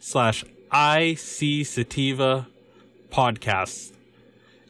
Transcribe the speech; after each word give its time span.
slash 0.00 0.44
IC 0.72 1.66
Sativa 1.66 2.48
Podcasts. 3.10 3.92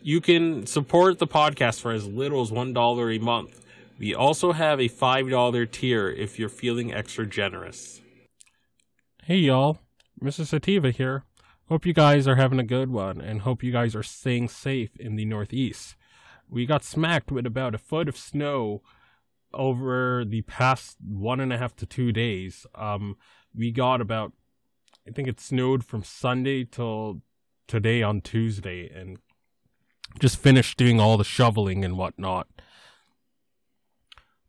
You 0.02 0.20
can 0.20 0.66
support 0.66 1.18
the 1.18 1.26
podcast 1.26 1.80
for 1.80 1.92
as 1.92 2.06
little 2.06 2.42
as 2.42 2.50
$1 2.50 3.16
a 3.16 3.18
month. 3.20 3.64
We 3.98 4.14
also 4.14 4.52
have 4.52 4.80
a 4.80 4.88
$5 4.88 5.70
tier 5.70 6.10
if 6.10 6.38
you're 6.38 6.48
feeling 6.48 6.92
extra 6.92 7.26
generous. 7.26 8.00
Hey 9.24 9.36
y'all, 9.36 9.78
Mrs. 10.22 10.46
Sativa 10.46 10.90
here. 10.90 11.24
Hope 11.68 11.86
you 11.86 11.92
guys 11.92 12.26
are 12.26 12.36
having 12.36 12.58
a 12.58 12.64
good 12.64 12.90
one 12.90 13.20
and 13.20 13.42
hope 13.42 13.62
you 13.62 13.70
guys 13.70 13.94
are 13.94 14.02
staying 14.02 14.48
safe 14.48 14.96
in 14.96 15.14
the 15.14 15.24
Northeast. 15.24 15.94
We 16.48 16.66
got 16.66 16.82
smacked 16.82 17.30
with 17.30 17.46
about 17.46 17.76
a 17.76 17.78
foot 17.78 18.08
of 18.08 18.16
snow 18.16 18.82
over 19.52 20.24
the 20.24 20.42
past 20.42 20.96
one 21.00 21.38
and 21.38 21.52
a 21.52 21.58
half 21.58 21.76
to 21.76 21.86
two 21.86 22.10
days. 22.10 22.66
Um, 22.74 23.16
we 23.54 23.70
got 23.70 24.00
about 24.00 24.32
I 25.10 25.12
think 25.12 25.26
it 25.26 25.40
snowed 25.40 25.84
from 25.84 26.04
Sunday 26.04 26.62
till 26.62 27.22
today 27.66 28.00
on 28.00 28.20
Tuesday, 28.20 28.88
and 28.94 29.18
just 30.20 30.36
finished 30.36 30.78
doing 30.78 31.00
all 31.00 31.16
the 31.16 31.24
shoveling 31.24 31.84
and 31.84 31.98
whatnot. 31.98 32.46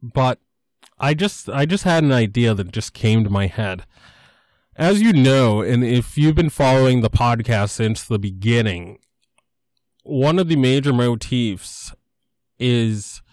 But 0.04 0.38
I 1.00 1.16
just 1.16 1.50
I 1.50 1.66
just 1.66 1.84
had 1.84 2.04
an 2.04 2.12
idea 2.12 2.54
that 2.54 2.72
just 2.72 2.94
came 2.94 3.24
to 3.24 3.30
my 3.32 3.48
head. 3.48 3.86
As 4.76 5.02
you 5.02 5.14
know, 5.14 5.62
and 5.62 5.84
if 5.84 6.16
you've 6.16 6.36
been 6.36 6.52
following 6.52 7.02
the 7.02 7.10
podcast 7.10 7.72
since 7.72 8.04
the 8.04 8.20
beginning, 8.20 9.00
one 10.04 10.38
of 10.38 10.48
the 10.48 10.56
major 10.56 10.94
motifs 10.94 11.92
is 12.60 13.24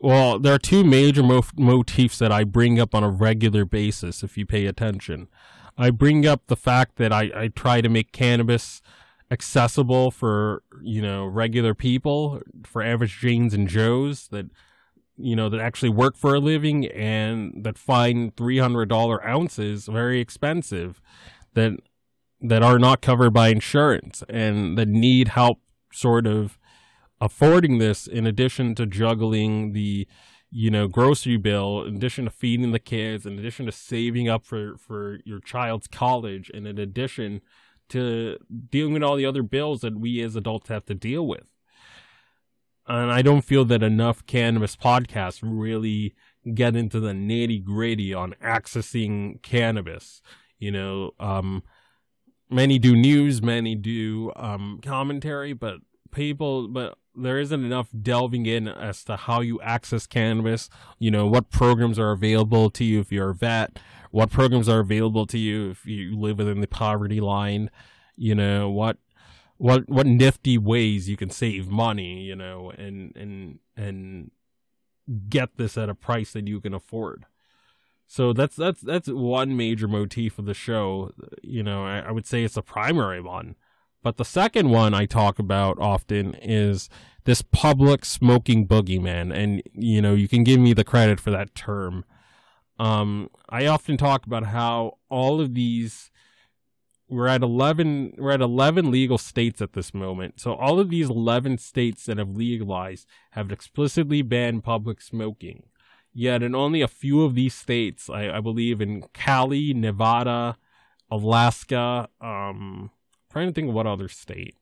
well, 0.00 0.38
there 0.38 0.54
are 0.54 0.58
two 0.58 0.84
major 0.84 1.24
mo- 1.24 1.42
motifs 1.56 2.18
that 2.18 2.30
I 2.30 2.44
bring 2.44 2.78
up 2.78 2.94
on 2.94 3.02
a 3.02 3.10
regular 3.10 3.64
basis 3.64 4.22
if 4.22 4.38
you 4.38 4.46
pay 4.46 4.66
attention. 4.66 5.26
I 5.78 5.90
bring 5.90 6.26
up 6.26 6.46
the 6.46 6.56
fact 6.56 6.96
that 6.96 7.12
I, 7.12 7.30
I 7.34 7.48
try 7.48 7.80
to 7.80 7.88
make 7.88 8.12
cannabis 8.12 8.80
accessible 9.30 10.10
for, 10.10 10.62
you 10.82 11.02
know, 11.02 11.26
regular 11.26 11.74
people, 11.74 12.40
for 12.64 12.82
average 12.82 13.18
Janes 13.18 13.52
and 13.52 13.68
Joes 13.68 14.28
that, 14.28 14.46
you 15.16 15.36
know, 15.36 15.48
that 15.48 15.60
actually 15.60 15.88
work 15.90 16.16
for 16.16 16.34
a 16.34 16.40
living 16.40 16.86
and 16.86 17.64
that 17.64 17.78
find 17.78 18.34
$300 18.36 19.26
ounces 19.26 19.86
very 19.86 20.20
expensive 20.20 21.00
that, 21.54 21.72
that 22.40 22.62
are 22.62 22.78
not 22.78 23.02
covered 23.02 23.30
by 23.30 23.48
insurance 23.48 24.22
and 24.28 24.78
that 24.78 24.88
need 24.88 25.28
help 25.28 25.60
sort 25.92 26.26
of 26.26 26.58
affording 27.20 27.78
this 27.78 28.06
in 28.06 28.26
addition 28.26 28.74
to 28.74 28.86
juggling 28.86 29.72
the, 29.72 30.06
you 30.58 30.70
know, 30.70 30.88
grocery 30.88 31.36
bill, 31.36 31.82
in 31.82 31.96
addition 31.96 32.24
to 32.24 32.30
feeding 32.30 32.72
the 32.72 32.78
kids, 32.78 33.26
in 33.26 33.38
addition 33.38 33.66
to 33.66 33.72
saving 33.72 34.26
up 34.26 34.42
for, 34.46 34.78
for 34.78 35.18
your 35.26 35.38
child's 35.38 35.86
college, 35.86 36.50
and 36.54 36.66
in 36.66 36.78
addition 36.78 37.42
to 37.90 38.38
dealing 38.70 38.94
with 38.94 39.02
all 39.02 39.16
the 39.16 39.26
other 39.26 39.42
bills 39.42 39.82
that 39.82 40.00
we 40.00 40.22
as 40.22 40.34
adults 40.34 40.70
have 40.70 40.86
to 40.86 40.94
deal 40.94 41.26
with. 41.26 41.44
And 42.86 43.12
I 43.12 43.20
don't 43.20 43.42
feel 43.42 43.66
that 43.66 43.82
enough 43.82 44.24
cannabis 44.24 44.76
podcasts 44.76 45.40
really 45.42 46.14
get 46.54 46.74
into 46.74 47.00
the 47.00 47.12
nitty 47.12 47.62
gritty 47.62 48.14
on 48.14 48.34
accessing 48.42 49.42
cannabis. 49.42 50.22
You 50.58 50.70
know, 50.70 51.10
um, 51.20 51.64
many 52.48 52.78
do 52.78 52.96
news, 52.96 53.42
many 53.42 53.74
do 53.74 54.32
um, 54.36 54.80
commentary, 54.82 55.52
but 55.52 55.80
people, 56.12 56.68
but 56.68 56.96
there 57.16 57.38
isn't 57.38 57.64
enough 57.64 57.88
delving 58.02 58.46
in 58.46 58.68
as 58.68 59.04
to 59.04 59.16
how 59.16 59.40
you 59.40 59.60
access 59.62 60.06
cannabis. 60.06 60.68
You 60.98 61.10
know, 61.10 61.26
what 61.26 61.50
programs 61.50 61.98
are 61.98 62.12
available 62.12 62.70
to 62.70 62.84
you 62.84 63.00
if 63.00 63.10
you're 63.10 63.30
a 63.30 63.34
vet, 63.34 63.78
what 64.10 64.30
programs 64.30 64.68
are 64.68 64.80
available 64.80 65.26
to 65.26 65.38
you 65.38 65.70
if 65.70 65.86
you 65.86 66.18
live 66.18 66.38
within 66.38 66.60
the 66.60 66.66
poverty 66.66 67.20
line. 67.20 67.70
You 68.16 68.34
know, 68.34 68.70
what 68.70 68.98
what 69.58 69.88
what 69.88 70.06
nifty 70.06 70.58
ways 70.58 71.08
you 71.08 71.16
can 71.16 71.30
save 71.30 71.68
money, 71.68 72.20
you 72.22 72.36
know, 72.36 72.70
and 72.70 73.14
and 73.16 73.58
and 73.76 74.30
get 75.28 75.56
this 75.56 75.78
at 75.78 75.88
a 75.88 75.94
price 75.94 76.32
that 76.32 76.48
you 76.48 76.60
can 76.60 76.74
afford. 76.74 77.26
So 78.06 78.32
that's 78.32 78.56
that's 78.56 78.80
that's 78.80 79.08
one 79.08 79.56
major 79.56 79.88
motif 79.88 80.38
of 80.38 80.46
the 80.46 80.54
show. 80.54 81.12
You 81.42 81.62
know, 81.62 81.84
I, 81.84 82.00
I 82.00 82.10
would 82.12 82.26
say 82.26 82.44
it's 82.44 82.56
a 82.56 82.62
primary 82.62 83.20
one. 83.20 83.56
But 84.06 84.18
the 84.18 84.24
second 84.24 84.70
one 84.70 84.94
I 84.94 85.04
talk 85.04 85.40
about 85.40 85.80
often 85.80 86.34
is 86.34 86.88
this 87.24 87.42
public 87.42 88.04
smoking 88.04 88.68
boogeyman. 88.68 89.36
And, 89.36 89.64
you 89.72 90.00
know, 90.00 90.14
you 90.14 90.28
can 90.28 90.44
give 90.44 90.60
me 90.60 90.72
the 90.74 90.84
credit 90.84 91.18
for 91.18 91.32
that 91.32 91.56
term. 91.56 92.04
Um, 92.78 93.30
I 93.48 93.66
often 93.66 93.96
talk 93.96 94.24
about 94.24 94.44
how 94.44 94.98
all 95.08 95.40
of 95.40 95.54
these, 95.54 96.12
we're 97.08 97.26
at 97.26 97.42
11, 97.42 98.14
we're 98.16 98.30
at 98.30 98.40
11 98.40 98.92
legal 98.92 99.18
states 99.18 99.60
at 99.60 99.72
this 99.72 99.92
moment. 99.92 100.38
So 100.38 100.54
all 100.54 100.78
of 100.78 100.88
these 100.88 101.10
11 101.10 101.58
states 101.58 102.06
that 102.06 102.18
have 102.18 102.36
legalized 102.36 103.08
have 103.32 103.50
explicitly 103.50 104.22
banned 104.22 104.62
public 104.62 105.00
smoking. 105.00 105.64
Yet 106.14 106.44
in 106.44 106.54
only 106.54 106.80
a 106.80 106.86
few 106.86 107.24
of 107.24 107.34
these 107.34 107.54
states, 107.56 108.08
I, 108.08 108.36
I 108.36 108.38
believe 108.38 108.80
in 108.80 109.02
Cali, 109.12 109.74
Nevada, 109.74 110.58
Alaska, 111.10 112.08
um, 112.20 112.92
trying 113.36 113.48
to 113.48 113.52
think 113.52 113.68
of 113.68 113.74
what 113.74 113.86
other 113.86 114.08
state. 114.08 114.56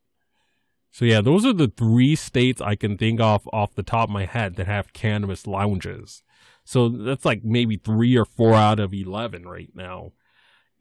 So 0.90 1.04
yeah, 1.04 1.20
those 1.20 1.46
are 1.46 1.52
the 1.52 1.68
three 1.68 2.16
states 2.16 2.60
I 2.60 2.74
can 2.74 2.98
think 2.98 3.20
of 3.20 3.48
off 3.52 3.76
the 3.76 3.84
top 3.84 4.08
of 4.08 4.12
my 4.12 4.24
head 4.26 4.56
that 4.56 4.66
have 4.66 4.92
cannabis 4.92 5.46
lounges. 5.46 6.24
So 6.64 6.88
that's 6.88 7.24
like 7.24 7.44
maybe 7.44 7.76
three 7.76 8.16
or 8.16 8.24
four 8.24 8.54
out 8.54 8.80
of 8.80 8.92
11 8.92 9.46
right 9.46 9.70
now. 9.76 10.10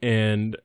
And 0.01 0.57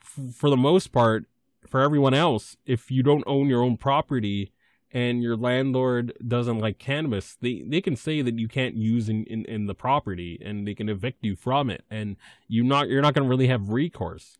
for 0.00 0.50
the 0.50 0.56
most 0.56 0.88
part, 0.88 1.26
for 1.68 1.80
everyone 1.80 2.14
else, 2.14 2.56
if 2.66 2.90
you 2.90 3.04
don't 3.04 3.24
own 3.24 3.46
your 3.48 3.62
own 3.62 3.76
property 3.76 4.50
and 4.90 5.22
your 5.22 5.36
landlord 5.36 6.14
doesn't 6.26 6.58
like 6.58 6.80
cannabis, 6.80 7.36
they, 7.40 7.62
they 7.64 7.80
can 7.80 7.94
say 7.94 8.22
that 8.22 8.40
you 8.40 8.48
can't 8.48 8.74
use 8.74 9.08
in, 9.08 9.22
in, 9.26 9.44
in 9.44 9.66
the 9.66 9.74
property 9.74 10.40
and 10.44 10.66
they 10.66 10.74
can 10.74 10.88
evict 10.88 11.24
you 11.24 11.36
from 11.36 11.70
it. 11.70 11.84
And 11.88 12.16
you 12.48 12.64
not, 12.64 12.88
you're 12.88 13.02
not 13.02 13.14
going 13.14 13.24
to 13.24 13.30
really 13.30 13.46
have 13.46 13.68
recourse. 13.68 14.36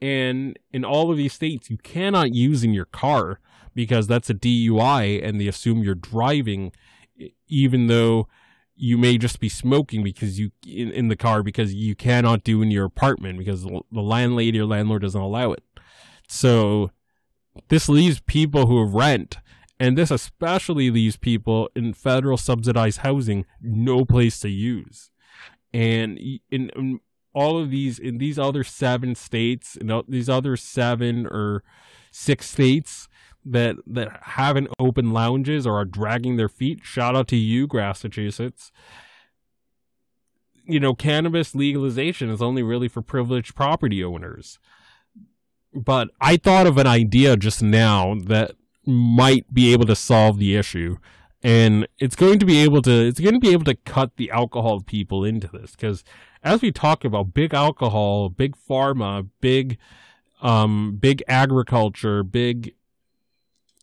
And 0.00 0.58
in 0.72 0.84
all 0.84 1.10
of 1.10 1.16
these 1.16 1.32
states, 1.32 1.70
you 1.70 1.78
cannot 1.78 2.34
use 2.34 2.62
in 2.64 2.74
your 2.74 2.84
car 2.84 3.40
because 3.74 4.06
that's 4.06 4.30
a 4.30 4.34
DUI 4.34 5.24
and 5.26 5.40
they 5.40 5.46
assume 5.46 5.82
you're 5.82 5.94
driving, 5.94 6.72
even 7.48 7.86
though 7.86 8.28
you 8.76 8.98
may 8.98 9.18
just 9.18 9.40
be 9.40 9.48
smoking 9.48 10.02
because 10.02 10.38
you 10.38 10.50
in, 10.66 10.90
in 10.90 11.08
the 11.08 11.16
car 11.16 11.42
because 11.42 11.74
you 11.74 11.94
cannot 11.94 12.42
do 12.42 12.60
in 12.60 12.70
your 12.70 12.84
apartment 12.84 13.38
because 13.38 13.62
the 13.62 13.82
landlady 13.92 14.58
or 14.58 14.66
landlord 14.66 15.02
doesn't 15.02 15.20
allow 15.20 15.52
it. 15.52 15.62
So 16.28 16.90
this 17.68 17.88
leaves 17.88 18.20
people 18.20 18.66
who 18.66 18.84
rent, 18.84 19.38
and 19.78 19.96
this 19.96 20.10
especially 20.10 20.90
leaves 20.90 21.16
people 21.16 21.68
in 21.76 21.94
federal 21.94 22.36
subsidized 22.36 23.00
housing 23.00 23.46
no 23.60 24.04
place 24.04 24.40
to 24.40 24.48
use. 24.48 25.10
And 25.72 26.18
in, 26.50 26.70
in 26.70 27.00
all 27.34 27.58
of 27.58 27.70
these, 27.70 27.98
in 27.98 28.18
these 28.18 28.38
other 28.38 28.64
seven 28.64 29.14
states, 29.14 29.76
in 29.76 30.02
these 30.08 30.28
other 30.28 30.56
seven 30.56 31.26
or 31.26 31.62
six 32.10 32.48
states 32.48 33.08
that 33.44 33.76
that 33.86 34.20
haven't 34.22 34.68
open 34.78 35.12
lounges 35.12 35.66
or 35.66 35.78
are 35.78 35.84
dragging 35.84 36.36
their 36.36 36.48
feet, 36.48 36.80
shout 36.82 37.14
out 37.14 37.28
to 37.28 37.36
you, 37.36 37.68
Massachusetts 37.72 38.72
you 40.66 40.80
know, 40.80 40.94
cannabis 40.94 41.54
legalization 41.54 42.30
is 42.30 42.40
only 42.40 42.62
really 42.62 42.88
for 42.88 43.02
privileged 43.02 43.54
property 43.54 44.02
owners. 44.02 44.58
But 45.74 46.08
I 46.20 46.36
thought 46.36 46.66
of 46.66 46.78
an 46.78 46.86
idea 46.86 47.36
just 47.36 47.62
now 47.62 48.14
that 48.26 48.52
might 48.86 49.52
be 49.52 49.72
able 49.72 49.86
to 49.86 49.96
solve 49.96 50.38
the 50.38 50.56
issue. 50.56 50.96
And 51.42 51.86
it's 51.98 52.16
going 52.16 52.38
to 52.38 52.46
be 52.46 52.62
able 52.62 52.80
to 52.82 53.06
it's 53.06 53.20
going 53.20 53.34
to 53.34 53.40
be 53.40 53.52
able 53.52 53.64
to 53.64 53.74
cut 53.74 54.16
the 54.16 54.30
alcohol 54.30 54.80
people 54.80 55.24
into 55.24 55.48
this 55.48 55.72
because 55.72 56.02
as 56.44 56.62
we 56.62 56.70
talk 56.70 57.04
about 57.04 57.34
big 57.34 57.54
alcohol, 57.54 58.28
big 58.28 58.54
pharma, 58.56 59.28
big 59.40 59.78
um 60.42 60.96
big 61.00 61.22
agriculture, 61.26 62.22
big 62.22 62.74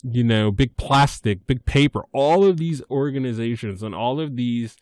you 0.03 0.23
know, 0.23 0.51
big 0.51 0.77
plastic, 0.77 1.45
big 1.45 1.65
paper, 1.65 2.03
all 2.11 2.43
of 2.43 2.57
these 2.57 2.81
organizations 2.89 3.83
and 3.83 3.93
all 3.93 4.19
of 4.19 4.35
these 4.35 4.77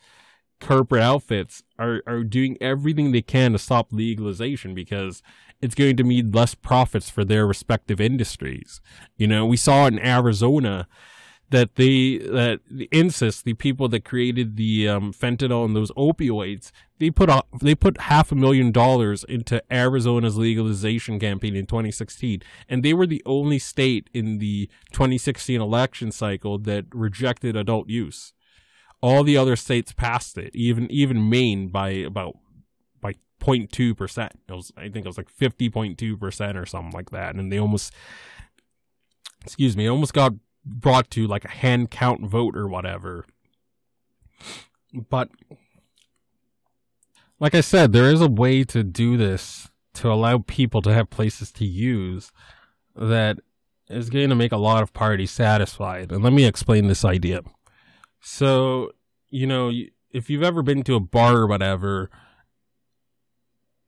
corporate 0.61 1.01
outfits 1.01 1.63
are, 1.77 2.01
are 2.05 2.23
doing 2.23 2.57
everything 2.61 3.11
they 3.11 3.21
can 3.21 3.53
to 3.53 3.57
stop 3.57 3.91
legalization 3.91 4.73
because 4.73 5.21
it's 5.61 5.75
going 5.75 5.97
to 5.97 6.03
mean 6.03 6.31
less 6.31 6.55
profits 6.55 7.09
for 7.09 7.25
their 7.25 7.45
respective 7.45 7.99
industries. 7.99 8.81
You 9.17 9.27
know, 9.27 9.45
we 9.45 9.57
saw 9.57 9.87
in 9.87 9.99
Arizona 9.99 10.87
that 11.49 11.75
they 11.75 12.17
that 12.17 12.59
the 12.69 12.87
the 13.43 13.53
people 13.53 13.87
that 13.89 14.05
created 14.05 14.55
the 14.55 14.87
um, 14.87 15.11
fentanyl 15.11 15.65
and 15.65 15.75
those 15.75 15.91
opioids 15.91 16.71
they 16.99 17.09
put 17.09 17.29
a, 17.29 17.43
they 17.61 17.73
put 17.73 18.01
half 18.01 18.31
a 18.31 18.35
million 18.35 18.71
dollars 18.71 19.23
into 19.23 19.63
Arizona's 19.71 20.37
legalization 20.37 21.19
campaign 21.19 21.55
in 21.55 21.65
2016 21.65 22.41
and 22.67 22.83
they 22.83 22.93
were 22.93 23.07
the 23.07 23.23
only 23.25 23.57
state 23.57 24.09
in 24.13 24.37
the 24.37 24.69
2016 24.91 25.59
election 25.59 26.11
cycle 26.11 26.57
that 26.59 26.85
rejected 26.93 27.55
adult 27.55 27.89
use. 27.89 28.33
All 29.01 29.23
the 29.23 29.37
other 29.37 29.55
states 29.55 29.93
passed 29.93 30.37
it, 30.37 30.53
even 30.53 30.91
even 30.91 31.29
Maine 31.29 31.69
by 31.69 31.89
about 31.91 32.35
by 32.99 33.13
0.2 33.39 33.95
percent. 33.95 34.33
It 34.47 34.53
was 34.53 34.73
I 34.75 34.89
think 34.89 34.97
it 34.97 35.05
was 35.05 35.17
like 35.17 35.33
50.2 35.33 36.19
percent 36.19 36.57
or 36.57 36.65
something 36.65 36.91
like 36.91 37.11
that, 37.11 37.35
and 37.35 37.49
they 37.49 37.57
almost 37.57 37.93
excuse 39.45 39.77
me, 39.77 39.87
almost 39.87 40.13
got 40.13 40.33
brought 40.65 41.09
to 41.11 41.27
like 41.27 41.45
a 41.45 41.49
hand 41.49 41.91
count 41.91 42.21
vote 42.21 42.55
or 42.55 42.67
whatever. 42.67 43.25
But 44.93 45.29
like 47.39 47.55
I 47.55 47.61
said, 47.61 47.93
there 47.93 48.11
is 48.11 48.21
a 48.21 48.29
way 48.29 48.63
to 48.65 48.83
do 48.83 49.17
this 49.17 49.69
to 49.95 50.11
allow 50.11 50.39
people 50.39 50.81
to 50.81 50.93
have 50.93 51.09
places 51.09 51.51
to 51.53 51.65
use 51.65 52.31
that 52.95 53.39
is 53.89 54.09
going 54.09 54.29
to 54.29 54.35
make 54.35 54.51
a 54.51 54.57
lot 54.57 54.83
of 54.83 54.93
parties 54.93 55.31
satisfied. 55.31 56.11
And 56.11 56.23
let 56.23 56.33
me 56.33 56.45
explain 56.45 56.87
this 56.87 57.03
idea. 57.03 57.41
So, 58.21 58.91
you 59.29 59.47
know, 59.47 59.71
if 60.11 60.29
you've 60.29 60.43
ever 60.43 60.61
been 60.61 60.83
to 60.83 60.95
a 60.95 60.99
bar 60.99 61.37
or 61.37 61.47
whatever, 61.47 62.09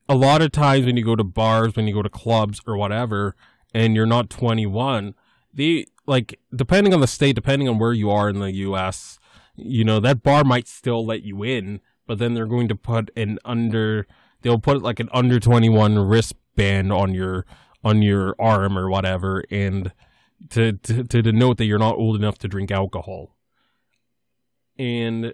a 0.09 0.15
lot 0.15 0.41
of 0.41 0.51
times 0.51 0.85
when 0.85 0.97
you 0.97 1.05
go 1.05 1.15
to 1.15 1.23
bars, 1.23 1.75
when 1.75 1.87
you 1.87 1.93
go 1.93 2.01
to 2.01 2.09
clubs 2.09 2.61
or 2.65 2.75
whatever, 2.77 3.35
and 3.73 3.95
you're 3.95 4.05
not 4.05 4.29
21, 4.29 5.13
they 5.53 5.85
like 6.11 6.37
depending 6.53 6.93
on 6.93 6.99
the 6.99 7.07
state, 7.07 7.35
depending 7.35 7.69
on 7.69 7.79
where 7.79 7.93
you 7.93 8.11
are 8.11 8.27
in 8.27 8.39
the 8.39 8.51
US, 8.67 9.17
you 9.55 9.85
know, 9.85 10.01
that 10.01 10.21
bar 10.21 10.43
might 10.43 10.67
still 10.67 11.05
let 11.05 11.23
you 11.23 11.41
in, 11.41 11.79
but 12.05 12.17
then 12.19 12.33
they're 12.33 12.45
going 12.45 12.67
to 12.67 12.75
put 12.75 13.09
an 13.15 13.39
under 13.45 14.05
they'll 14.41 14.59
put 14.59 14.81
like 14.81 14.99
an 14.99 15.07
under 15.13 15.39
21 15.39 15.97
wristband 15.97 16.91
on 16.91 17.13
your 17.13 17.45
on 17.81 18.01
your 18.01 18.35
arm 18.37 18.77
or 18.77 18.89
whatever 18.89 19.45
and 19.49 19.93
to, 20.49 20.73
to 20.73 21.05
to 21.05 21.21
denote 21.21 21.57
that 21.57 21.65
you're 21.65 21.79
not 21.79 21.95
old 21.95 22.17
enough 22.17 22.37
to 22.39 22.49
drink 22.49 22.71
alcohol. 22.71 23.37
And 24.77 25.33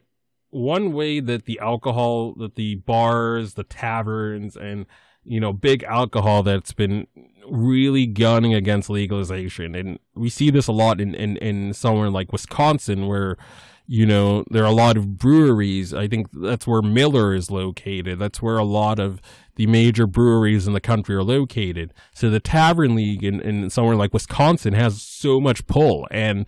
one 0.51 0.94
way 0.94 1.21
that 1.21 1.45
the 1.45 1.59
alcohol, 1.59 2.35
that 2.35 2.53
the 2.53 2.75
bars, 2.75 3.56
the 3.56 3.63
taverns, 3.63 4.56
and 4.56 4.85
you 5.23 5.39
know, 5.39 5.53
big 5.53 5.81
alcohol 5.83 6.44
that's 6.44 6.73
been 6.73 7.07
really 7.49 8.05
gunning 8.05 8.53
against 8.53 8.89
legalization. 8.89 9.75
And 9.75 9.99
we 10.15 10.29
see 10.29 10.49
this 10.49 10.67
a 10.67 10.71
lot 10.71 10.99
in, 11.01 11.15
in, 11.15 11.38
in 11.38 11.73
somewhere 11.73 12.09
like 12.09 12.31
Wisconsin 12.31 13.07
where, 13.07 13.38
you 13.85 14.05
know, 14.05 14.44
there 14.49 14.63
are 14.63 14.71
a 14.71 14.75
lot 14.75 14.97
of 14.97 15.17
breweries. 15.17 15.94
I 15.94 16.07
think 16.07 16.27
that's 16.33 16.67
where 16.67 16.81
Miller 16.81 17.33
is 17.33 17.49
located. 17.49 18.19
That's 18.19 18.41
where 18.41 18.57
a 18.57 18.65
lot 18.65 18.99
of 18.99 19.21
the 19.55 19.67
major 19.67 20.05
breweries 20.05 20.67
in 20.67 20.73
the 20.73 20.81
country 20.81 21.15
are 21.15 21.23
located. 21.23 21.94
So 22.13 22.29
the 22.29 22.39
Tavern 22.39 22.95
League 22.95 23.23
in, 23.23 23.39
in 23.41 23.69
somewhere 23.69 23.95
like 23.95 24.13
Wisconsin 24.13 24.73
has 24.73 25.01
so 25.01 25.39
much 25.39 25.65
pull. 25.67 26.07
And 26.11 26.45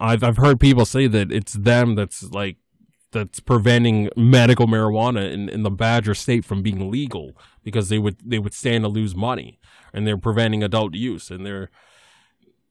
I've 0.00 0.22
I've 0.22 0.36
heard 0.36 0.60
people 0.60 0.84
say 0.84 1.06
that 1.06 1.32
it's 1.32 1.52
them 1.52 1.94
that's 1.94 2.22
like 2.22 2.56
that's 3.12 3.40
preventing 3.40 4.08
medical 4.16 4.66
marijuana 4.66 5.30
in, 5.30 5.48
in 5.48 5.62
the 5.62 5.70
Badger 5.70 6.14
state 6.14 6.44
from 6.44 6.62
being 6.62 6.90
legal 6.90 7.32
because 7.62 7.88
they 7.88 7.98
would 7.98 8.16
they 8.24 8.38
would 8.38 8.54
stand 8.54 8.84
to 8.84 8.88
lose 8.88 9.14
money 9.14 9.58
and 9.92 10.06
they're 10.06 10.18
preventing 10.18 10.62
adult 10.62 10.94
use 10.94 11.30
and 11.30 11.46
they're 11.46 11.70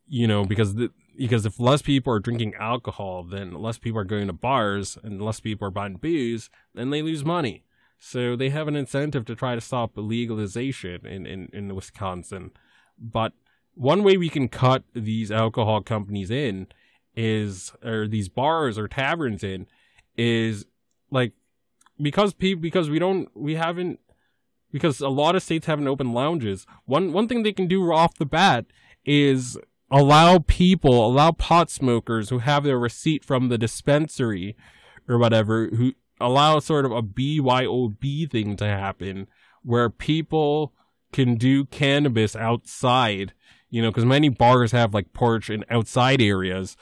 you 0.08 0.28
know 0.28 0.44
because 0.44 0.76
the, 0.76 0.92
because 1.18 1.46
if 1.46 1.60
less 1.60 1.82
people 1.82 2.12
are 2.12 2.20
drinking 2.20 2.56
alcohol 2.56 3.24
then 3.24 3.54
less 3.54 3.78
people 3.78 4.00
are 4.00 4.06
going 4.06 4.28
to 4.28 4.34
bars 4.34 4.98
and 5.04 5.22
less 5.22 5.40
people 5.40 5.68
are 5.68 5.72
buying 5.72 5.96
booze 5.96 6.50
then 6.74 6.90
they 6.90 7.02
lose 7.02 7.24
money. 7.24 7.64
So 8.04 8.36
they 8.36 8.50
have 8.50 8.68
an 8.68 8.76
incentive 8.76 9.26
to 9.26 9.36
try 9.36 9.54
to 9.54 9.62
stop 9.62 9.92
legalization 9.96 11.06
in, 11.06 11.28
in, 11.28 11.50
in 11.54 11.76
Wisconsin. 11.76 12.50
But 12.98 13.34
one 13.76 14.04
way 14.04 14.18
we 14.18 14.28
can 14.28 14.48
cut 14.48 14.84
these 14.94 15.32
alcohol 15.32 15.82
companies 15.82 16.32
in 16.32 16.68
is 17.16 17.74
or 17.84 18.08
these 18.08 18.28
bars 18.28 18.80
or 18.80 18.88
taverns 18.88 19.44
in 19.44 19.68
is 20.18 20.66
like 21.10 21.34
because 22.02 22.34
people 22.34 22.62
because 22.62 22.90
we 22.90 23.00
don't 23.00 23.30
we 23.36 23.56
haven't 23.56 24.00
because 24.72 25.02
a 25.02 25.10
lot 25.10 25.36
of 25.36 25.44
states 25.44 25.68
haven't 25.68 25.88
opened 25.88 26.14
lounges. 26.14 26.66
One 26.86 27.12
one 27.12 27.28
thing 27.28 27.44
they 27.44 27.54
can 27.54 27.68
do 27.68 27.92
off 27.92 28.18
the 28.18 28.26
bat 28.26 28.66
is 29.06 29.58
allow 29.90 30.40
people, 30.40 31.06
allow 31.06 31.32
pot 31.32 31.70
smokers 31.70 32.30
who 32.30 32.40
have 32.40 32.64
their 32.64 32.80
receipt 32.80 33.26
from 33.26 33.50
the 33.50 33.58
dispensary 33.58 34.56
or 35.08 35.18
whatever, 35.18 35.68
who 35.68 35.94
allow 36.20 36.60
sort 36.60 36.86
of 36.86 36.92
a 36.92 37.02
BYOB 37.02 38.32
thing 38.32 38.56
to 38.56 38.66
happen 38.66 39.28
where 39.64 39.90
people 39.90 40.74
can 41.12 41.36
do 41.36 41.66
cannabis 41.66 42.36
outside, 42.36 43.34
you 43.70 43.82
know, 43.82 43.90
because 43.90 44.06
many 44.06 44.30
bars 44.30 44.72
have 44.72 44.94
like 44.94 45.12
porch 45.14 45.50
and 45.50 45.66
outside 45.70 46.22
areas 46.22 46.78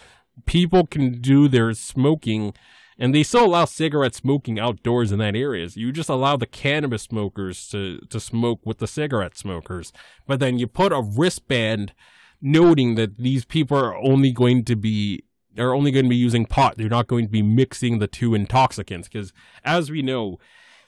people 0.46 0.86
can 0.86 1.20
do 1.22 1.48
their 1.48 1.74
smoking 1.74 2.54
and 3.00 3.16
they 3.16 3.24
still 3.24 3.46
allow 3.46 3.64
cigarette 3.64 4.14
smoking 4.14 4.60
outdoors 4.60 5.14
in 5.14 5.20
that 5.20 5.36
area. 5.36 5.68
You 5.74 5.94
just 5.94 6.10
allow 6.10 6.36
the 6.36 6.46
cannabis 6.46 7.04
smokers 7.04 7.70
to, 7.70 8.00
to 8.10 8.20
smoke 8.20 8.66
with 8.66 8.80
the 8.80 8.88
cigarette 8.88 9.38
smokers. 9.38 9.94
But 10.28 10.42
then 10.42 10.60
you 10.60 10.68
put 10.68 10.92
a 10.92 11.02
wristband 11.02 11.94
noting 12.42 12.96
that 12.96 13.18
these 13.18 13.46
people 13.46 13.78
are 13.78 13.96
only 13.98 14.32
going 14.32 14.66
to 14.66 14.76
be 14.76 15.24
are 15.58 15.74
only 15.74 15.92
going 15.92 16.06
to 16.06 16.10
be 16.10 16.16
using 16.16 16.46
pot. 16.46 16.78
They're 16.78 16.90
not 16.90 17.08
going 17.08 17.26
to 17.26 17.32
be 17.32 17.42
mixing 17.42 18.00
the 18.00 18.08
two 18.08 18.36
intoxicants 18.36 19.08
because 19.08 19.34
as 19.64 19.90
we 19.90 20.02
know, 20.02 20.38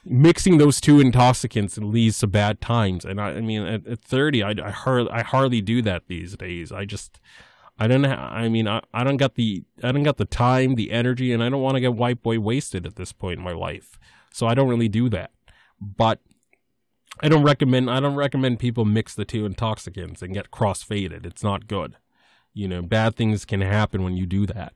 mixing 0.04 0.58
those 0.58 0.80
two 0.80 1.00
intoxicants 1.00 1.78
leads 1.78 2.18
to 2.20 2.26
bad 2.26 2.60
times. 2.60 3.04
And 3.04 3.20
I, 3.20 3.30
I 3.30 3.40
mean, 3.40 3.62
at, 3.62 3.86
at 3.86 4.00
30, 4.00 4.42
I, 4.42 4.54
I, 4.64 4.70
hardly, 4.70 5.10
I 5.10 5.22
hardly 5.22 5.60
do 5.60 5.82
that 5.82 6.06
these 6.08 6.36
days. 6.36 6.72
I 6.72 6.84
just, 6.84 7.20
I 7.78 7.86
don't. 7.86 8.04
I 8.04 8.48
mean, 8.48 8.68
I, 8.68 8.82
I 8.92 9.04
don't 9.04 9.16
got 9.16 9.34
the 9.34 9.64
I 9.82 9.92
don't 9.92 10.02
got 10.02 10.16
the 10.16 10.24
time, 10.24 10.74
the 10.74 10.92
energy, 10.92 11.32
and 11.32 11.42
I 11.42 11.48
don't 11.48 11.62
want 11.62 11.76
to 11.76 11.80
get 11.80 11.94
white 11.94 12.22
boy 12.22 12.38
wasted 12.38 12.86
at 12.86 12.96
this 12.96 13.12
point 13.12 13.38
in 13.38 13.44
my 13.44 13.52
life. 13.52 13.98
So 14.32 14.46
I 14.46 14.54
don't 14.54 14.68
really 14.68 14.88
do 14.88 15.08
that. 15.10 15.32
But 15.80 16.20
I 17.20 17.28
don't 17.28 17.42
recommend. 17.42 17.90
I 17.90 18.00
don't 18.00 18.14
recommend 18.14 18.58
people 18.58 18.84
mix 18.84 19.14
the 19.14 19.24
two 19.24 19.46
intoxicants 19.46 20.22
and 20.22 20.34
get 20.34 20.50
cross 20.50 20.82
faded. 20.82 21.26
It's 21.26 21.42
not 21.42 21.66
good. 21.66 21.96
You 22.54 22.68
know, 22.68 22.82
bad 22.82 23.16
things 23.16 23.44
can 23.44 23.62
happen 23.62 24.02
when 24.02 24.16
you 24.16 24.26
do 24.26 24.46
that. 24.46 24.74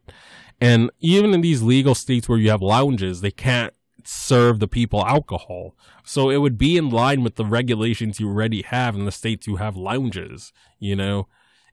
And 0.61 0.91
even 0.99 1.35
in 1.35 1.43
these 1.43 1.63
legal 1.63 1.95
states 1.95 2.29
where 2.29 2.39
you 2.39 2.51
have 2.51 2.63
lounges, 2.63 3.21
they 3.21 3.31
can't 3.31 3.75
serve 4.03 4.59
the 4.59 4.69
people 4.69 5.05
alcohol. 5.05 5.77
So 6.03 6.31
it 6.31 6.39
would 6.39 6.57
be 6.57 6.79
in 6.79 6.89
line 6.89 7.23
with 7.23 7.35
the 7.35 7.45
regulations 7.45 8.19
you 8.19 8.29
already 8.29 8.63
have 8.63 8.95
in 8.95 9.05
the 9.05 9.13
states 9.13 9.47
you 9.47 9.57
have 9.57 9.77
lounges, 9.77 10.53
you 10.79 10.97
know 10.97 11.29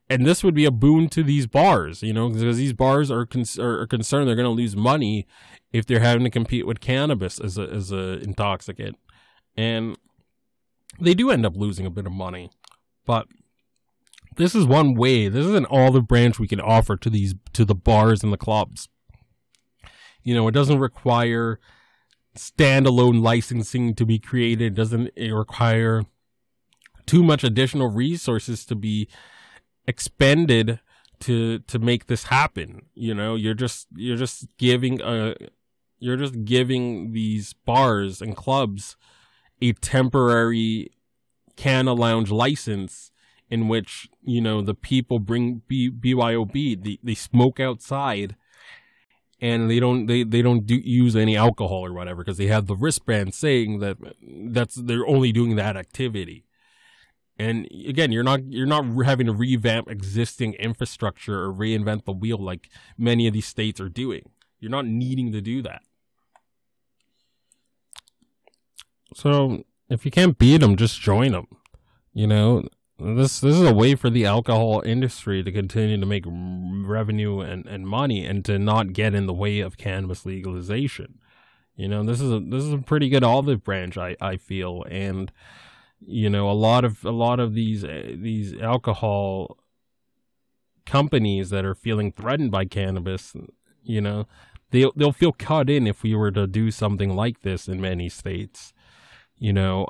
and 0.10 0.26
this 0.26 0.44
would 0.44 0.54
be 0.54 0.66
a 0.66 0.72
boon 0.72 1.10
to 1.10 1.24
these 1.24 1.48
bars, 1.48 2.04
you 2.04 2.14
know, 2.14 2.30
because 2.30 2.58
these 2.58 2.74
bars 2.74 3.10
are, 3.10 3.26
con- 3.26 3.46
are 3.60 3.88
concerned 3.88 4.28
they're 4.28 4.36
going 4.36 4.46
to 4.46 4.50
lose 4.50 4.76
money 4.76 5.26
if 5.72 5.86
they're 5.86 6.00
having 6.00 6.24
to 6.24 6.30
compete 6.30 6.68
with 6.68 6.80
cannabis 6.80 7.40
as 7.40 7.58
a 7.58 7.64
as 7.64 7.92
a 7.92 8.20
intoxicant, 8.20 8.98
and 9.58 9.98
they 11.00 11.14
do 11.14 11.32
end 11.32 11.46
up 11.46 11.56
losing 11.56 11.86
a 11.86 11.92
bit 11.92 12.06
of 12.06 12.12
money. 12.12 12.52
But 13.06 13.28
this 14.36 14.56
is 14.56 14.66
one 14.66 14.94
way. 14.94 15.30
This 15.30 15.46
is 15.46 15.56
an 15.56 15.66
olive 15.68 16.08
branch 16.08 16.40
we 16.40 16.48
can 16.48 16.62
offer 16.62 16.96
to 16.98 17.10
these 17.10 17.36
to 17.54 17.66
the 17.66 17.76
bars 17.76 18.24
and 18.24 18.32
the 18.32 18.38
clubs. 18.38 18.90
You 20.24 20.36
know, 20.36 20.48
it 20.48 20.54
doesn't 20.54 20.80
require 20.80 21.60
standalone 22.38 23.22
licensing 23.22 23.94
to 23.96 24.06
be 24.06 24.20
created. 24.20 24.74
It 24.74 24.76
doesn't 24.76 25.12
require 25.18 26.04
too 27.06 27.24
much 27.24 27.44
additional 27.44 27.90
resources 27.90 28.66
to 28.66 28.76
be 28.76 29.08
expended 29.88 30.80
to 31.22 31.60
to 31.60 31.80
make 31.80 32.08
this 32.08 32.26
happen. 32.26 32.84
You 32.94 33.14
know, 33.14 33.36
you're 33.36 33.54
just 33.54 33.88
you're 33.96 34.18
just 34.18 34.48
giving 34.58 35.02
a 35.02 35.36
you're 36.00 36.18
just 36.18 36.44
giving 36.44 37.14
these 37.14 37.54
bars 37.54 38.22
and 38.22 38.36
clubs 38.36 38.98
a 39.62 39.72
temporary 39.74 40.92
can 41.56 41.86
canna 41.86 41.94
lounge 41.94 42.32
license 42.32 43.12
in 43.50 43.68
which 43.68 44.10
you 44.24 44.42
know 44.42 44.62
the 44.62 44.74
people 44.74 45.20
bring 45.20 45.62
B- 45.68 45.92
BYOB 45.92 46.84
they, 46.84 47.00
they 47.04 47.14
smoke 47.14 47.60
outside 47.60 48.36
and 49.40 49.70
they 49.70 49.80
don't 49.80 50.08
they, 50.08 50.24
they 50.24 50.42
don't 50.42 50.66
do, 50.66 50.76
use 50.76 51.16
any 51.16 51.38
alcohol 51.38 51.86
or 51.86 51.94
whatever 51.94 52.24
because 52.24 52.38
they 52.38 52.48
have 52.48 52.66
the 52.66 52.76
wristband 52.76 53.34
saying 53.34 53.80
that 53.80 53.98
that's 54.22 54.76
they're 54.76 55.06
only 55.06 55.32
doing 55.32 55.56
that 55.56 55.78
activity 55.78 56.46
and 57.38 57.68
again 57.88 58.12
you're 58.12 58.24
not 58.24 58.44
you're 58.46 58.66
not 58.66 58.86
having 59.06 59.26
to 59.26 59.34
revamp 59.34 59.90
existing 59.90 60.54
infrastructure 60.56 61.44
or 61.44 61.54
reinvent 61.54 62.06
the 62.06 62.12
wheel 62.12 62.38
like 62.38 62.70
many 62.98 63.28
of 63.28 63.34
these 63.34 63.48
states 63.48 63.80
are 63.80 63.90
doing. 63.90 64.30
You're 64.60 64.72
not 64.72 64.86
needing 64.86 65.32
to 65.34 65.42
do 65.42 65.62
that. 65.64 65.82
So 69.16 69.64
if 69.90 70.06
you 70.06 70.12
can't 70.12 70.38
beat 70.38 70.62
them 70.62 70.76
just 70.76 71.00
join 71.00 71.34
them 71.34 71.48
you 72.14 72.26
know 72.26 72.64
this 73.00 73.40
this 73.40 73.56
is 73.56 73.64
a 73.64 73.74
way 73.74 73.96
for 73.96 74.10
the 74.10 74.26
alcohol 74.26 74.82
industry 74.86 75.44
to 75.44 75.52
continue 75.52 76.00
to 76.00 76.06
make 76.06 76.26
revenue 76.26 77.40
and, 77.40 77.66
and 77.66 77.88
money 77.88 78.26
and 78.26 78.46
to 78.46 78.60
not 78.60 78.94
get 78.94 79.16
in 79.16 79.26
the 79.26 79.34
way 79.34 79.60
of 79.60 79.78
cannabis 79.78 80.26
legalization. 80.26 81.20
You 81.76 81.88
know, 81.88 82.04
this 82.04 82.22
is 82.22 82.32
a 82.32 82.40
this 82.40 82.64
is 82.64 82.72
a 82.72 82.78
pretty 82.78 83.10
good 83.10 83.24
olive 83.24 83.64
branch 83.64 83.98
I, 83.98 84.16
I 84.22 84.38
feel. 84.38 84.86
And 84.90 85.32
you 86.08 86.30
know, 86.30 86.50
a 86.50 86.54
lot 86.54 86.86
of 86.86 87.04
a 87.06 87.12
lot 87.12 87.40
of 87.40 87.54
these 87.54 87.84
uh, 87.84 88.14
these 88.16 88.54
alcohol 88.60 89.58
companies 90.86 91.50
that 91.50 91.66
are 91.66 91.76
feeling 91.76 92.12
threatened 92.12 92.52
by 92.52 92.66
cannabis, 92.66 93.36
you 93.84 94.02
know, 94.02 94.28
they'll 94.72 94.92
they'll 94.96 95.12
feel 95.12 95.32
cut 95.32 95.70
in 95.70 95.88
if 95.88 96.04
we 96.04 96.16
were 96.16 96.32
to 96.32 96.48
do 96.48 96.72
something 96.72 97.16
like 97.16 97.42
this 97.42 97.68
in 97.68 97.80
many 97.80 98.10
states. 98.10 98.74
You 99.38 99.54
know, 99.54 99.88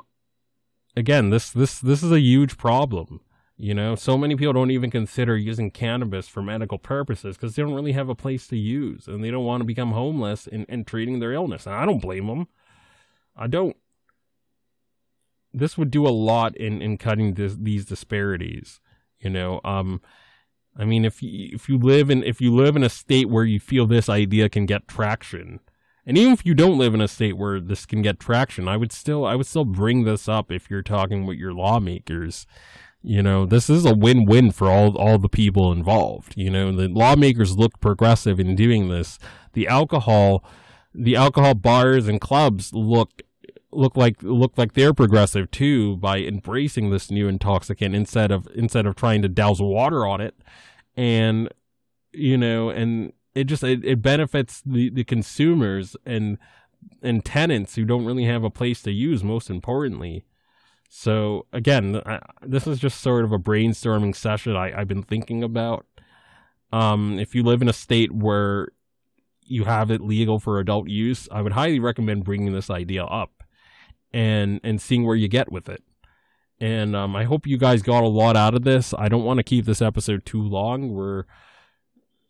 again, 0.96 1.30
this 1.30 1.50
this 1.50 1.80
this 1.80 2.02
is 2.02 2.12
a 2.12 2.20
huge 2.20 2.56
problem. 2.56 3.20
You 3.56 3.72
know, 3.72 3.94
so 3.94 4.18
many 4.18 4.34
people 4.34 4.52
don't 4.52 4.72
even 4.72 4.90
consider 4.90 5.36
using 5.36 5.70
cannabis 5.70 6.26
for 6.26 6.42
medical 6.42 6.76
purposes 6.76 7.36
because 7.36 7.54
they 7.54 7.62
don't 7.62 7.74
really 7.74 7.92
have 7.92 8.08
a 8.08 8.14
place 8.14 8.48
to 8.48 8.56
use 8.56 9.06
and 9.06 9.22
they 9.22 9.30
don't 9.30 9.44
want 9.44 9.60
to 9.60 9.64
become 9.64 9.92
homeless 9.92 10.48
in, 10.48 10.64
in 10.64 10.84
treating 10.84 11.20
their 11.20 11.32
illness. 11.32 11.64
And 11.64 11.76
I 11.76 11.86
don't 11.86 12.02
blame 12.02 12.26
them. 12.26 12.48
I 13.36 13.46
don't. 13.46 13.76
This 15.54 15.78
would 15.78 15.90
do 15.90 16.06
a 16.06 16.10
lot 16.10 16.56
in, 16.56 16.82
in 16.82 16.98
cutting 16.98 17.34
this, 17.34 17.56
these 17.58 17.84
disparities. 17.84 18.80
You 19.20 19.30
know, 19.30 19.60
um, 19.64 20.02
I 20.76 20.84
mean, 20.84 21.04
if 21.04 21.22
you, 21.22 21.50
if 21.52 21.68
you 21.68 21.78
live 21.78 22.10
in 22.10 22.22
if 22.24 22.40
you 22.40 22.54
live 22.54 22.76
in 22.76 22.82
a 22.82 22.88
state 22.88 23.30
where 23.30 23.44
you 23.44 23.60
feel 23.60 23.86
this 23.86 24.08
idea 24.08 24.48
can 24.48 24.66
get 24.66 24.88
traction, 24.88 25.60
and 26.04 26.18
even 26.18 26.32
if 26.32 26.44
you 26.44 26.54
don't 26.54 26.78
live 26.78 26.94
in 26.94 27.00
a 27.00 27.08
state 27.08 27.36
where 27.36 27.60
this 27.60 27.86
can 27.86 28.02
get 28.02 28.20
traction, 28.20 28.68
I 28.68 28.76
would 28.76 28.92
still 28.92 29.24
I 29.24 29.34
would 29.36 29.46
still 29.46 29.64
bring 29.64 30.04
this 30.04 30.28
up 30.28 30.50
if 30.50 30.68
you're 30.68 30.82
talking 30.82 31.26
with 31.26 31.38
your 31.38 31.54
lawmakers. 31.54 32.46
You 33.02 33.22
know, 33.22 33.44
this 33.44 33.68
is 33.68 33.84
a 33.84 33.94
win-win 33.94 34.50
for 34.50 34.68
all 34.70 34.96
all 34.98 35.18
the 35.18 35.28
people 35.28 35.72
involved. 35.72 36.34
You 36.36 36.50
know, 36.50 36.72
the 36.72 36.88
lawmakers 36.88 37.56
look 37.56 37.80
progressive 37.80 38.40
in 38.40 38.56
doing 38.56 38.88
this. 38.88 39.18
The 39.52 39.68
alcohol 39.68 40.44
the 40.94 41.16
alcohol 41.16 41.54
bars 41.54 42.08
and 42.08 42.20
clubs 42.20 42.72
look 42.72 43.22
look 43.74 43.96
like 43.96 44.22
look 44.22 44.56
like 44.56 44.74
they're 44.74 44.94
progressive 44.94 45.50
too 45.50 45.96
by 45.96 46.18
embracing 46.18 46.90
this 46.90 47.10
new 47.10 47.28
intoxicant 47.28 47.94
instead 47.94 48.30
of 48.30 48.48
instead 48.54 48.86
of 48.86 48.94
trying 48.94 49.22
to 49.22 49.28
douse 49.28 49.60
water 49.60 50.06
on 50.06 50.20
it. 50.20 50.34
And 50.96 51.48
you 52.12 52.38
know 52.38 52.70
and 52.70 53.12
it 53.34 53.44
just 53.44 53.64
it, 53.64 53.84
it 53.84 54.00
benefits 54.00 54.62
the, 54.64 54.90
the 54.90 55.04
consumers 55.04 55.96
and 56.06 56.38
and 57.02 57.24
tenants 57.24 57.74
who 57.74 57.84
don't 57.84 58.04
really 58.04 58.24
have 58.24 58.44
a 58.44 58.50
place 58.50 58.82
to 58.82 58.92
use 58.92 59.24
most 59.24 59.50
importantly. 59.50 60.24
So 60.88 61.46
again 61.52 62.00
I, 62.06 62.20
this 62.42 62.66
is 62.66 62.78
just 62.78 63.00
sort 63.00 63.24
of 63.24 63.32
a 63.32 63.38
brainstorming 63.38 64.14
session 64.14 64.56
I, 64.56 64.78
i've 64.78 64.88
been 64.88 65.02
thinking 65.02 65.42
about. 65.42 65.86
Um, 66.72 67.20
if 67.20 67.36
you 67.36 67.44
live 67.44 67.62
in 67.62 67.68
a 67.68 67.72
state 67.72 68.12
where 68.12 68.68
you 69.46 69.64
have 69.64 69.90
it 69.90 70.00
legal 70.00 70.40
for 70.40 70.58
adult 70.58 70.88
use 70.88 71.28
i 71.30 71.42
would 71.42 71.52
highly 71.52 71.78
recommend 71.78 72.24
bringing 72.24 72.52
this 72.52 72.70
idea 72.70 73.04
up 73.04 73.43
and 74.14 74.60
and 74.64 74.80
seeing 74.80 75.04
where 75.04 75.16
you 75.16 75.28
get 75.28 75.52
with 75.52 75.68
it 75.68 75.82
and 76.58 76.96
um, 76.96 77.14
i 77.14 77.24
hope 77.24 77.46
you 77.46 77.58
guys 77.58 77.82
got 77.82 78.02
a 78.02 78.08
lot 78.08 78.36
out 78.36 78.54
of 78.54 78.64
this 78.64 78.94
i 78.96 79.08
don't 79.08 79.24
want 79.24 79.36
to 79.38 79.42
keep 79.42 79.66
this 79.66 79.82
episode 79.82 80.24
too 80.24 80.42
long 80.42 80.92
we're 80.94 81.24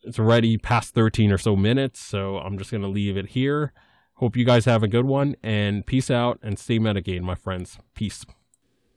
it's 0.04 0.18
already 0.18 0.58
past 0.58 0.94
13 0.94 1.32
or 1.32 1.38
so 1.38 1.56
minutes, 1.56 2.00
so 2.00 2.38
I'm 2.38 2.58
just 2.58 2.70
to 2.70 2.78
leave 2.78 3.16
it 3.16 3.30
here. 3.30 3.72
Hope 4.14 4.36
you 4.36 4.44
guys 4.44 4.64
have 4.66 4.82
a 4.82 4.88
good 4.88 5.06
one, 5.06 5.34
and 5.42 5.84
peace 5.84 6.10
out 6.10 6.38
and 6.42 6.58
stay 6.58 6.78
metagame, 6.78 7.22
my 7.22 7.34
friends. 7.34 7.78
Peace. 7.94 8.24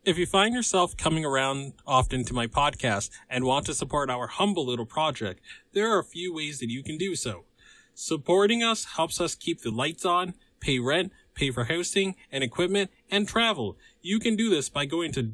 If 0.05 0.17
you 0.17 0.25
find 0.25 0.53
yourself 0.53 0.95
coming 0.95 1.25
around 1.25 1.73
often 1.85 2.23
to 2.25 2.33
my 2.33 2.47
podcast 2.47 3.09
and 3.29 3.43
want 3.43 3.65
to 3.65 3.73
support 3.73 4.09
our 4.09 4.27
humble 4.27 4.65
little 4.65 4.85
project, 4.85 5.41
there 5.73 5.91
are 5.91 5.99
a 5.99 6.03
few 6.03 6.33
ways 6.33 6.59
that 6.59 6.69
you 6.69 6.83
can 6.83 6.97
do 6.97 7.15
so. 7.15 7.45
Supporting 7.93 8.63
us 8.63 8.85
helps 8.95 9.19
us 9.19 9.35
keep 9.35 9.61
the 9.61 9.71
lights 9.71 10.05
on, 10.05 10.35
pay 10.59 10.79
rent, 10.79 11.11
pay 11.37 11.51
for 11.51 11.65
hosting 11.65 12.15
and 12.31 12.43
equipment, 12.43 12.89
and 13.09 13.27
travel. 13.27 13.77
You 14.01 14.19
can 14.19 14.35
do 14.35 14.49
this 14.49 14.69
by 14.69 14.85
going 14.85 15.11
to 15.13 15.31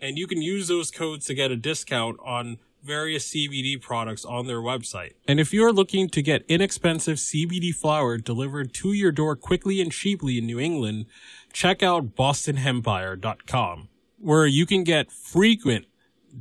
And 0.00 0.18
you 0.18 0.26
can 0.26 0.42
use 0.42 0.68
those 0.68 0.90
codes 0.90 1.26
to 1.26 1.34
get 1.34 1.50
a 1.50 1.56
discount 1.56 2.18
on 2.24 2.58
various 2.82 3.30
CBD 3.30 3.80
products 3.80 4.24
on 4.24 4.46
their 4.46 4.60
website. 4.60 5.12
And 5.26 5.38
if 5.38 5.52
you're 5.52 5.72
looking 5.72 6.08
to 6.10 6.22
get 6.22 6.44
inexpensive 6.48 7.18
CBD 7.18 7.74
flower 7.74 8.18
delivered 8.18 8.74
to 8.74 8.92
your 8.92 9.12
door 9.12 9.36
quickly 9.36 9.80
and 9.80 9.92
cheaply 9.92 10.38
in 10.38 10.46
New 10.46 10.58
England, 10.58 11.06
check 11.52 11.82
out 11.82 12.14
bostonhempire.com 12.16 13.88
where 14.18 14.46
you 14.46 14.64
can 14.66 14.84
get 14.84 15.10
frequent 15.10 15.86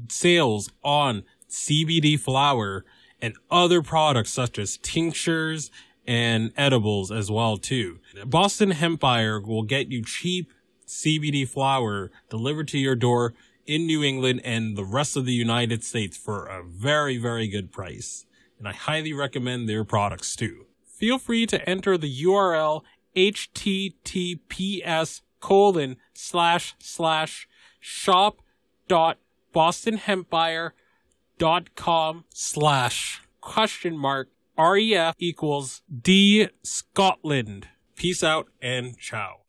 sales 0.08 0.70
on 0.84 1.24
CBD 1.50 2.20
flower 2.20 2.86
and 3.22 3.36
other 3.50 3.82
products 3.82 4.32
such 4.32 4.58
as 4.58 4.78
tinctures 4.78 5.72
and 6.08 6.52
edibles 6.58 7.12
as 7.12 7.30
well 7.30 7.58
too. 7.58 8.00
Boston 8.26 8.72
Hempire 8.72 9.46
will 9.46 9.64
get 9.64 9.92
you 9.92 10.04
cheap 10.04 10.52
CBD 10.88 11.48
flower 11.48 12.12
delivered 12.30 12.68
to 12.70 12.78
your 12.78 12.96
door 12.96 13.34
in 13.66 13.86
New 13.86 14.04
England 14.04 14.42
and 14.44 14.78
the 14.78 14.84
rest 14.84 15.16
of 15.16 15.26
the 15.26 15.34
United 15.34 15.84
States 15.84 16.18
for 16.18 16.46
a 16.46 16.64
very, 16.64 17.18
very 17.18 17.48
good 17.48 17.72
price. 17.72 18.26
And 18.60 18.68
I 18.68 18.74
highly 18.74 19.14
recommend 19.14 19.68
their 19.68 19.84
products 19.84 20.36
too. 20.36 20.66
Feel 20.86 21.18
free 21.18 21.48
to 21.48 21.70
enter 21.70 21.98
the 21.98 22.24
URL 22.24 22.84
https 23.16 25.22
colon 25.40 25.98
slash 26.14 26.76
slash 26.80 27.48
shop 27.80 28.42
dot 28.88 29.18
bostonhempire.com 29.54 32.24
slash 32.30 33.22
question 33.42 33.98
mark 33.98 34.30
ref 34.58 35.16
equals 35.18 35.82
d 36.02 36.48
scotland 36.64 37.68
peace 37.96 38.24
out 38.24 38.48
and 38.62 38.98
ciao 38.98 39.41